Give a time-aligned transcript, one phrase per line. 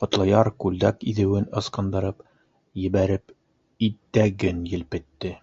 [0.00, 2.22] Ҡотлояр, күлдәк иҙеүен ысҡындырып
[2.82, 3.34] ебәреп,
[3.90, 5.36] итәген елпетте: